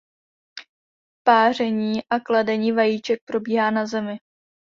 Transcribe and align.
Páření 1.23 2.03
a 2.09 2.19
kladení 2.19 2.71
vajíček 2.71 3.19
probíhá 3.25 3.71
na 3.71 3.85
zemi. 3.85 4.17